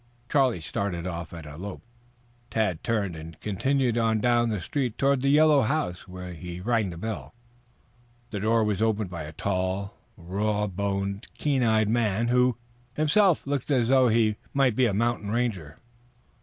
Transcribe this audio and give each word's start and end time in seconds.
Charlie 0.29 0.61
started 0.61 1.05
off 1.05 1.31
at 1.31 1.45
a 1.45 1.57
lope. 1.59 1.83
Tad 2.49 2.83
turned 2.83 3.15
and 3.15 3.39
continued 3.39 3.99
on 3.99 4.19
down 4.19 4.49
the 4.49 4.59
street 4.59 4.97
toward 4.97 5.21
the 5.21 5.29
yellow 5.29 5.61
house, 5.61 6.07
where 6.07 6.33
he 6.33 6.59
rang 6.59 6.89
the 6.89 6.97
bell. 6.97 7.35
The 8.31 8.39
door 8.39 8.63
was 8.63 8.81
opened 8.81 9.11
by 9.11 9.25
a 9.25 9.31
tall, 9.33 9.93
raw 10.17 10.65
boned, 10.65 11.27
keen 11.37 11.61
eyed 11.61 11.87
man, 11.87 12.29
who 12.29 12.57
himself 12.95 13.45
looked 13.45 13.69
as 13.69 13.89
though 13.89 14.07
he 14.07 14.37
might 14.55 14.75
be 14.75 14.87
a 14.87 14.93
mountain 14.95 15.29
ranger. 15.29 15.77